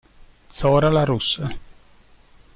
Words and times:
Zora 0.49 0.89
la 0.89 1.03
rossa 1.05 1.51